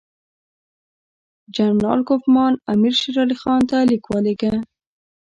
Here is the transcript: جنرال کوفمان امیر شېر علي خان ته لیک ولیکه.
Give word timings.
جنرال 1.55 1.99
کوفمان 2.09 2.53
امیر 2.73 2.93
شېر 2.99 3.15
علي 3.23 3.35
خان 3.41 3.61
ته 3.69 3.77
لیک 3.89 4.03
ولیکه. 4.09 4.53